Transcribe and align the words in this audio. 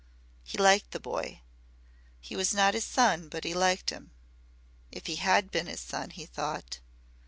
He 0.43 0.57
liked 0.57 0.93
the 0.93 0.99
boy. 0.99 1.41
He 2.19 2.35
was 2.35 2.55
not 2.55 2.73
his 2.73 2.85
son, 2.85 3.29
but 3.29 3.43
he 3.43 3.53
liked 3.53 3.91
him. 3.91 4.09
If 4.91 5.05
he 5.05 5.17
had 5.17 5.51
been 5.51 5.67
his 5.67 5.79
son, 5.81 6.09
he 6.09 6.25
thought 6.25 6.79